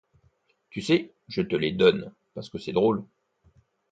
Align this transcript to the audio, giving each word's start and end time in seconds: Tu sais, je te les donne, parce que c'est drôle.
Tu 0.71 0.81
sais, 0.81 1.13
je 1.27 1.43
te 1.43 1.55
les 1.55 1.71
donne, 1.71 2.11
parce 2.33 2.49
que 2.49 2.57
c'est 2.57 2.71
drôle. 2.71 3.05